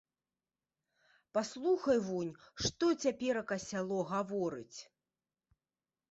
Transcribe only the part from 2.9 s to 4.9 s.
цяперака сяло гаворыць.